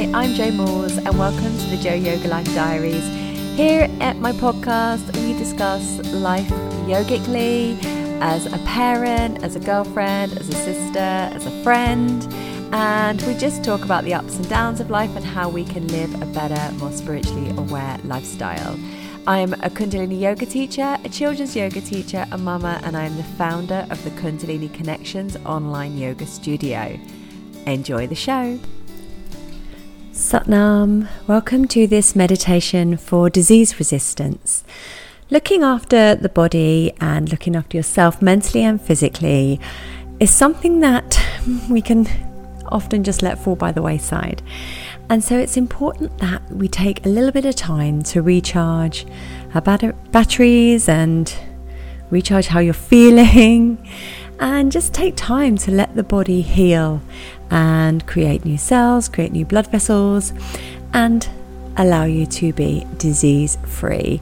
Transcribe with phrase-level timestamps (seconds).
[0.00, 3.06] Hi, I'm Jo Moules, and welcome to the Jo Yoga Life Diaries.
[3.54, 6.50] Here at my podcast, we discuss life
[6.88, 7.76] yogically
[8.22, 12.26] as a parent, as a girlfriend, as a sister, as a friend,
[12.72, 15.86] and we just talk about the ups and downs of life and how we can
[15.88, 18.80] live a better, more spiritually aware lifestyle.
[19.26, 23.86] I'm a Kundalini yoga teacher, a children's yoga teacher, a mama, and I'm the founder
[23.90, 26.98] of the Kundalini Connections online yoga studio.
[27.66, 28.58] Enjoy the show.
[30.20, 34.62] Satnam, welcome to this meditation for disease resistance.
[35.30, 39.58] Looking after the body and looking after yourself mentally and physically
[40.20, 41.18] is something that
[41.70, 42.06] we can
[42.66, 44.42] often just let fall by the wayside.
[45.08, 49.06] And so it's important that we take a little bit of time to recharge
[49.54, 51.34] our bat- batteries and
[52.10, 53.88] recharge how you're feeling
[54.40, 57.00] and just take time to let the body heal
[57.50, 60.32] and create new cells, create new blood vessels,
[60.92, 61.28] and
[61.76, 64.20] allow you to be disease free.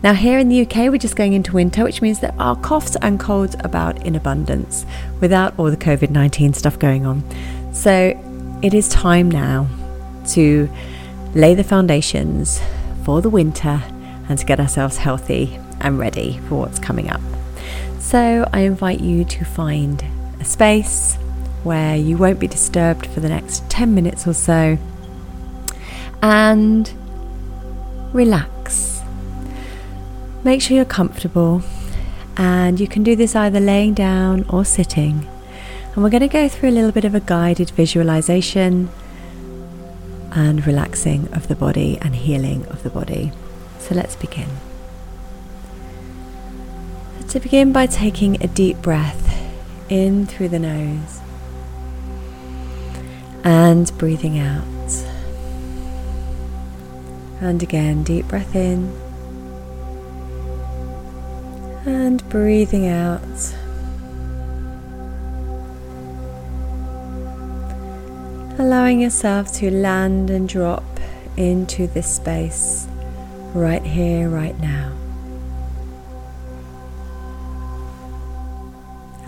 [0.00, 2.96] Now, here in the UK, we're just going into winter, which means that our coughs
[3.02, 4.86] and colds are about in abundance
[5.20, 7.24] without all the COVID 19 stuff going on.
[7.74, 8.16] So,
[8.62, 9.66] it is time now
[10.28, 10.70] to
[11.34, 12.60] lay the foundations
[13.04, 13.82] for the winter
[14.28, 17.20] and to get ourselves healthy and ready for what's coming up.
[18.08, 20.02] So, I invite you to find
[20.40, 21.16] a space
[21.62, 24.78] where you won't be disturbed for the next 10 minutes or so
[26.22, 26.90] and
[28.14, 29.02] relax.
[30.42, 31.60] Make sure you're comfortable,
[32.38, 35.28] and you can do this either laying down or sitting.
[35.92, 38.88] And we're going to go through a little bit of a guided visualization
[40.32, 43.32] and relaxing of the body and healing of the body.
[43.80, 44.48] So let's begin.
[47.28, 49.24] To begin by taking a deep breath
[49.88, 51.20] in through the nose
[53.44, 54.64] and breathing out.
[57.40, 58.92] And again, deep breath in
[61.86, 63.54] and breathing out.
[68.58, 70.84] allowing yourself to land and drop
[71.36, 72.88] into this space
[73.54, 74.92] right here, right now.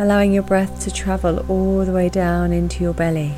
[0.00, 3.34] Allowing your breath to travel all the way down into your belly.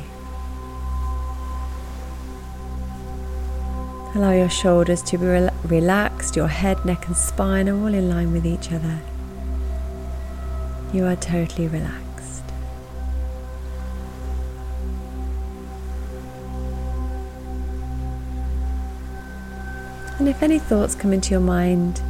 [4.15, 8.09] Allow your shoulders to be rel- relaxed, your head, neck, and spine are all in
[8.09, 9.01] line with each other.
[10.93, 12.43] You are totally relaxed.
[20.17, 22.01] And if any thoughts come into your mind,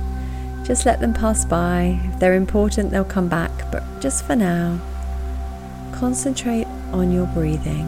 [0.64, 2.00] just let them pass by.
[2.06, 3.52] If they're important, they'll come back.
[3.72, 4.80] But just for now,
[5.92, 7.88] concentrate on your breathing.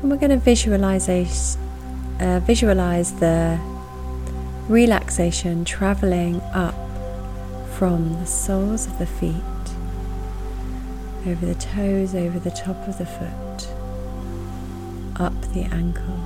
[0.00, 1.08] And we're going to visualize,
[2.20, 3.58] uh, visualize the
[4.68, 6.74] relaxation traveling up
[7.78, 9.34] from the soles of the feet
[11.26, 13.77] over the toes, over the top of the foot,
[15.18, 16.18] up the ankle,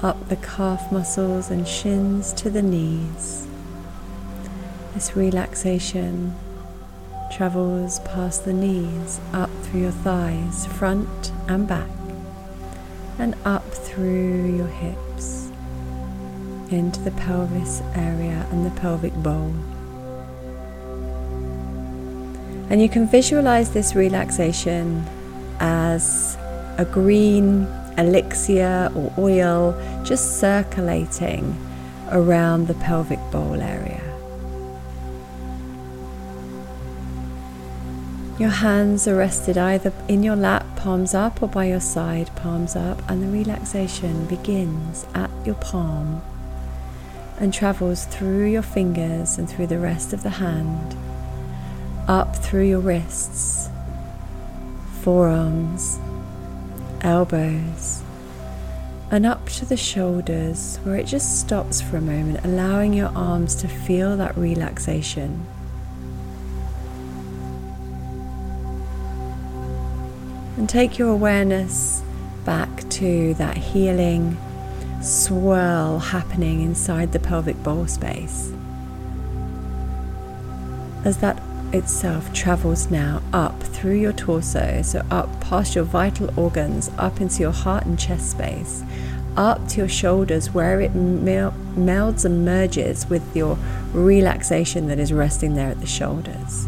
[0.00, 3.46] up the calf muscles and shins to the knees.
[4.94, 6.34] This relaxation
[7.32, 11.88] travels past the knees, up through your thighs, front and back,
[13.18, 15.50] and up through your hips
[16.70, 19.54] into the pelvis area and the pelvic bowl.
[22.70, 25.04] And you can visualize this relaxation
[25.60, 26.38] as
[26.78, 27.66] a green
[27.98, 31.56] elixir or oil just circulating
[32.10, 34.00] around the pelvic bowl area.
[38.38, 42.74] Your hands are rested either in your lap, palms up, or by your side, palms
[42.74, 46.22] up, and the relaxation begins at your palm
[47.38, 50.96] and travels through your fingers and through the rest of the hand
[52.08, 53.68] up through your wrists,
[55.02, 55.98] forearms,
[57.02, 58.02] elbows,
[59.10, 63.54] and up to the shoulders where it just stops for a moment, allowing your arms
[63.56, 65.46] to feel that relaxation.
[70.56, 72.02] And take your awareness
[72.44, 74.36] back to that healing
[75.02, 78.52] swirl happening inside the pelvic bowl space.
[81.04, 86.90] As that itself travels now up through your torso, so up past your vital organs,
[86.98, 88.82] up into your heart and chest space,
[89.36, 93.56] up to your shoulders where it mel- melds and merges with your
[93.92, 96.66] relaxation that is resting there at the shoulders.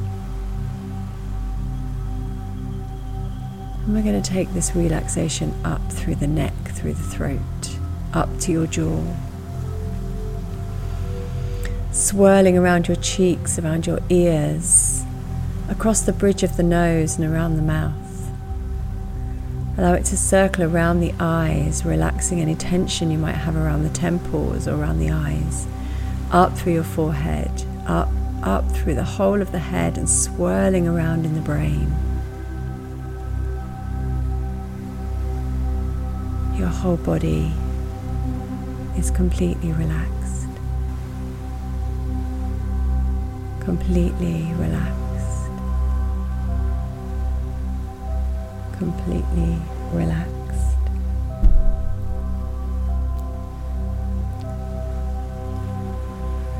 [3.84, 7.78] And we're going to take this relaxation up through the neck, through the throat,
[8.14, 9.04] up to your jaw,
[12.04, 15.02] swirling around your cheeks, around your ears,
[15.70, 17.94] across the bridge of the nose and around the mouth.
[19.78, 23.88] Allow it to circle around the eyes, relaxing any tension you might have around the
[23.88, 25.66] temples or around the eyes,
[26.30, 27.50] up through your forehead,
[27.86, 28.10] up,
[28.42, 31.90] up through the whole of the head, and swirling around in the brain.
[36.54, 37.50] Your whole body
[38.96, 40.43] is completely relaxed,
[43.64, 45.04] completely relaxed.
[48.78, 49.56] completely
[49.92, 50.34] relaxed.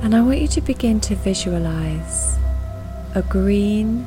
[0.03, 2.37] And I want you to begin to visualize
[3.15, 4.07] a green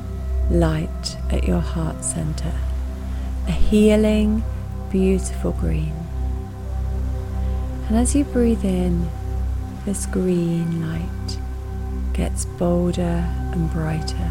[0.50, 2.52] light at your heart center,
[3.46, 4.42] a healing,
[4.90, 5.94] beautiful green.
[7.88, 9.08] And as you breathe in,
[9.84, 11.37] this green light
[12.12, 14.30] gets bolder and brighter.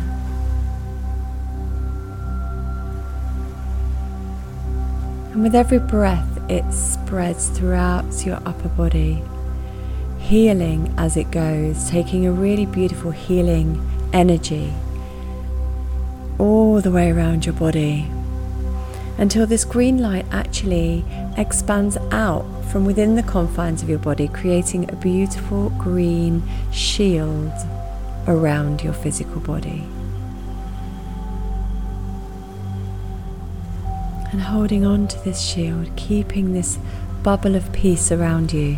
[5.32, 9.24] And with every breath, it spreads throughout your upper body,
[10.20, 13.82] healing as it goes, taking a really beautiful healing
[14.14, 14.74] energy
[16.40, 18.10] all the way around your body
[19.18, 21.04] until this green light actually
[21.38, 27.52] expands out from within the confines of your body, creating a beautiful green shield
[28.28, 29.84] around your physical body.
[34.32, 36.78] and holding on to this shield, keeping this
[37.24, 38.78] bubble of peace around you.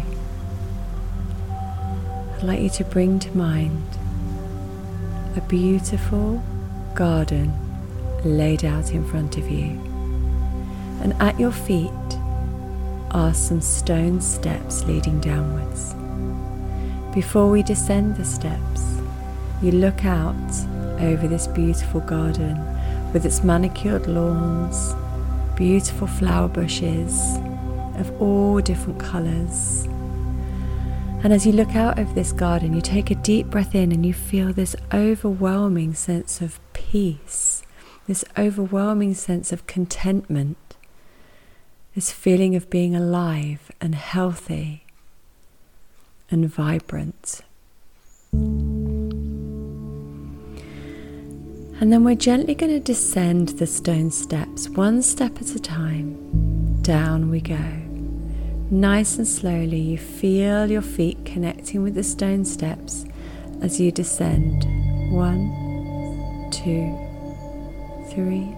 [2.38, 3.84] I'd like you to bring to mind
[5.36, 6.42] a beautiful
[6.96, 7.54] garden
[8.24, 9.89] laid out in front of you.
[11.10, 11.90] And at your feet
[13.10, 15.96] are some stone steps leading downwards.
[17.16, 19.02] Before we descend the steps,
[19.60, 20.36] you look out
[21.00, 22.64] over this beautiful garden
[23.12, 24.94] with its manicured lawns
[25.56, 27.38] beautiful flower bushes
[27.96, 29.86] of all different colours.
[31.24, 34.06] And as you look out over this garden, you take a deep breath in and
[34.06, 37.64] you feel this overwhelming sense of peace,
[38.06, 40.69] this overwhelming sense of contentment,
[42.00, 44.86] this feeling of being alive and healthy
[46.32, 47.42] and vibrant.
[51.82, 56.82] And then we're gently going to descend the stone steps one step at a time.
[56.84, 57.60] Down we go.
[58.72, 63.04] Nice and slowly, you feel your feet connecting with the stone steps
[63.62, 64.64] as you descend.
[65.12, 66.98] One, two,
[68.10, 68.56] three,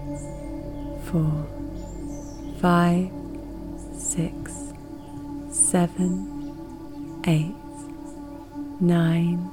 [1.10, 1.44] four,
[2.60, 3.10] five,
[4.02, 4.52] six,
[5.50, 7.54] seven, eight,
[8.80, 9.50] nine,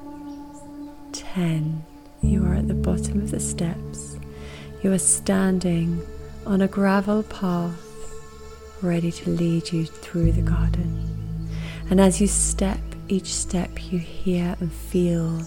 [1.11, 1.85] ten
[2.21, 4.17] you are at the bottom of the steps.
[4.83, 6.01] You are standing
[6.45, 7.79] on a gravel path
[8.81, 11.49] ready to lead you through the garden.
[11.89, 15.41] And as you step each step, you hear and feel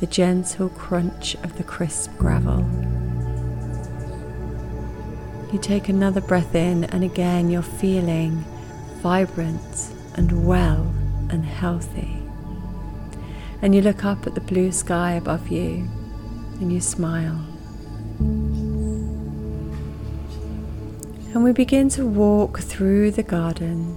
[0.00, 2.64] the gentle crunch of the crisp gravel.
[5.52, 8.44] You take another breath in, and again you're feeling
[9.00, 10.92] vibrant and well
[11.30, 12.18] and healthy.
[13.62, 15.88] And you look up at the blue sky above you
[16.60, 17.40] and you smile.
[21.32, 23.96] And we begin to walk through the garden.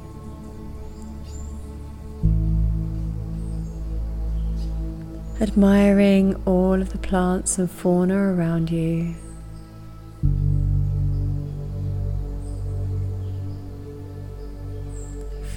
[5.41, 9.15] Admiring all of the plants and fauna around you.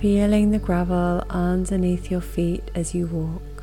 [0.02, 3.62] Feeling the gravel underneath your feet as you walk.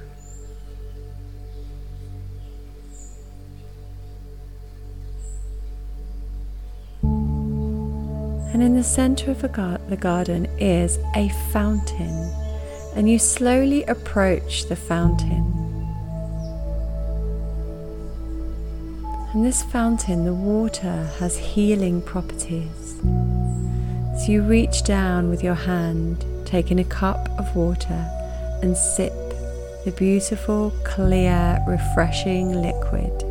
[8.54, 12.34] And in the center of the garden is a fountain,
[12.96, 15.44] and you slowly approach the fountain.
[19.34, 22.96] And this fountain, the water has healing properties.
[24.20, 28.06] So you reach down with your hand, taking a cup of water,
[28.62, 29.14] and sip
[29.86, 33.30] the beautiful, clear, refreshing liquid.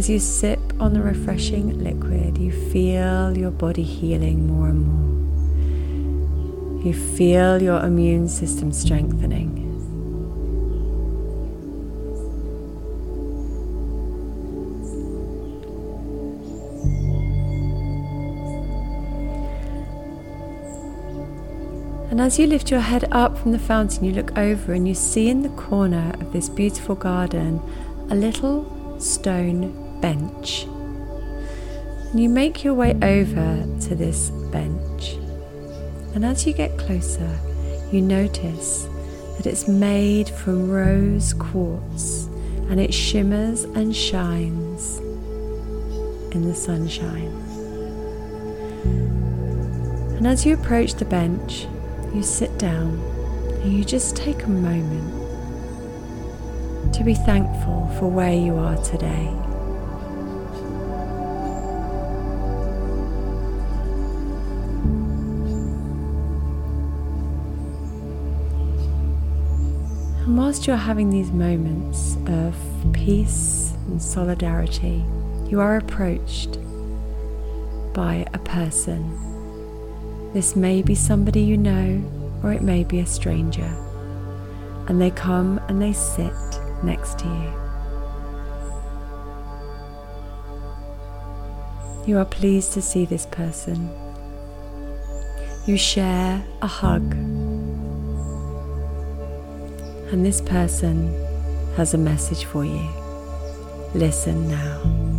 [0.00, 5.10] as you sip on the refreshing liquid, you feel your body healing more and more.
[6.86, 9.69] You feel your immune system strengthening.
[22.20, 24.94] And as you lift your head up from the fountain, you look over and you
[24.94, 27.62] see in the corner of this beautiful garden
[28.10, 30.64] a little stone bench.
[32.10, 35.14] And you make your way over to this bench.
[36.14, 37.38] And as you get closer,
[37.90, 38.86] you notice
[39.38, 42.26] that it's made from rose quartz
[42.68, 44.98] and it shimmers and shines
[46.32, 47.32] in the sunshine.
[50.18, 51.66] And as you approach the bench,
[52.14, 52.98] you sit down
[53.62, 55.20] and you just take a moment
[56.94, 59.28] to be thankful for where you are today.
[70.24, 72.56] And whilst you're having these moments of
[72.92, 75.04] peace and solidarity,
[75.46, 76.58] you are approached
[77.92, 79.39] by a person
[80.32, 82.02] this may be somebody you know,
[82.42, 83.70] or it may be a stranger.
[84.88, 86.32] And they come and they sit
[86.82, 87.60] next to you.
[92.06, 93.90] You are pleased to see this person.
[95.66, 97.12] You share a hug.
[100.12, 101.12] And this person
[101.76, 102.88] has a message for you.
[103.94, 105.09] Listen now.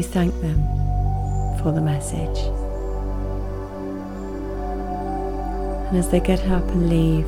[0.00, 0.58] You thank them
[1.58, 2.38] for the message.
[5.88, 7.26] And as they get up and leave,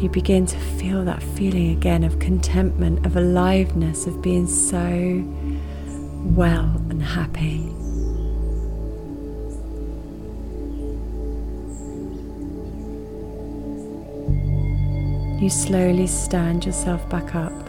[0.00, 5.24] you begin to feel that feeling again of contentment, of aliveness, of being so
[6.36, 7.68] well and happy.
[15.42, 17.63] You slowly stand yourself back up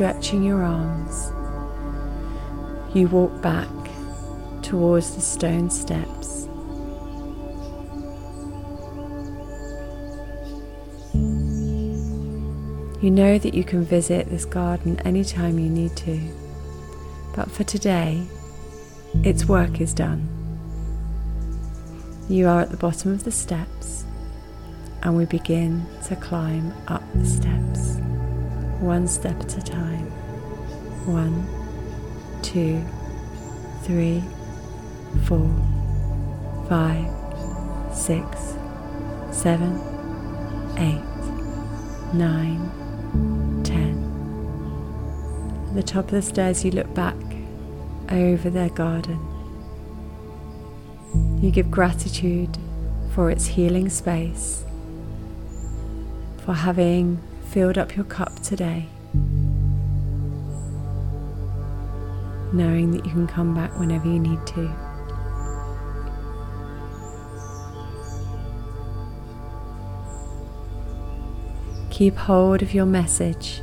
[0.00, 1.30] stretching your arms,
[2.96, 3.68] you walk back
[4.62, 6.48] towards the stone steps.
[13.02, 16.18] You know that you can visit this garden anytime you need to,
[17.36, 18.22] but for today,
[19.22, 20.26] its work is done.
[22.30, 24.06] You are at the bottom of the steps,
[25.02, 28.00] and we begin to climb up the steps
[28.80, 30.06] one step at a time.
[31.06, 31.46] One,
[32.42, 32.82] two,
[33.82, 34.22] three,
[35.24, 35.48] four,
[36.68, 37.06] five,
[37.94, 38.54] six,
[39.30, 39.78] seven,
[40.78, 41.04] eight,
[42.14, 42.70] nine,
[43.64, 43.98] ten.
[45.68, 47.16] At the top of the stairs, you look back
[48.10, 49.20] over their garden.
[51.42, 52.56] You give gratitude
[53.14, 54.64] for its healing space,
[56.44, 57.20] for having
[57.50, 58.86] filled up your cup today,
[62.52, 64.72] knowing that you can come back whenever you need to.
[71.90, 73.60] Keep hold of your message.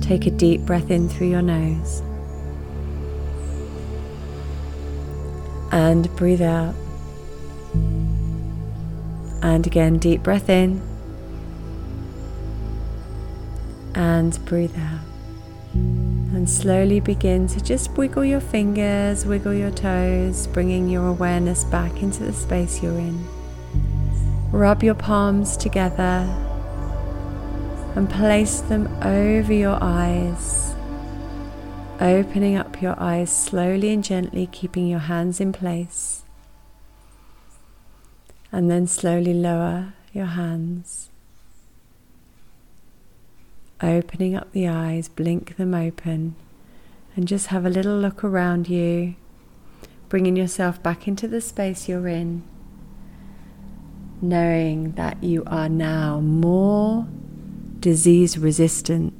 [0.00, 2.02] Take a deep breath in through your nose
[5.70, 6.74] and breathe out.
[9.42, 10.89] And again, deep breath in
[13.94, 15.04] and breathe out.
[15.72, 22.02] And slowly begin to just wiggle your fingers, wiggle your toes, bringing your awareness back
[22.02, 23.26] into the space you're in.
[24.52, 26.26] Rub your palms together
[27.94, 30.74] and place them over your eyes,
[32.00, 36.22] opening up your eyes slowly and gently, keeping your hands in place.
[38.52, 41.09] And then slowly lower your hands
[43.82, 46.34] opening up the eyes, blink them open,
[47.16, 49.14] and just have a little look around you,
[50.08, 52.42] bringing yourself back into the space you're in,
[54.20, 57.06] knowing that you are now more
[57.80, 59.14] disease resistant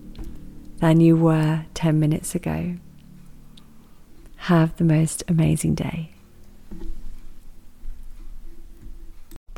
[0.81, 2.77] than you were 10 minutes ago.
[4.45, 6.13] Have the most amazing day.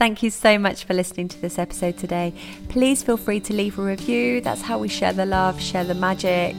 [0.02, 2.34] Thank you so much for listening to this episode today.
[2.68, 4.40] Please feel free to leave a review.
[4.40, 6.56] That's how we share the love, share the magic.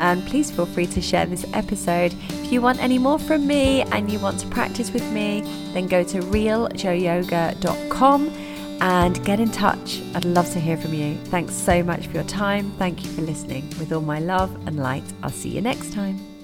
[0.00, 2.14] And please feel free to share this episode.
[2.30, 5.42] If you want any more from me and you want to practice with me,
[5.74, 8.28] then go to realjoyoga.com
[8.80, 10.00] and get in touch.
[10.14, 11.16] I'd love to hear from you.
[11.24, 12.70] Thanks so much for your time.
[12.78, 13.68] Thank you for listening.
[13.78, 16.35] With all my love and light, I'll see you next time.